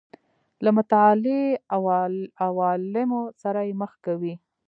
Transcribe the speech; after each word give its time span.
له 0.63 0.69
متعالي 0.77 1.41
عوالمو 2.47 3.21
سره 3.41 3.59
یې 3.67 3.73
مخ 3.81 3.91
کوي. 4.05 4.33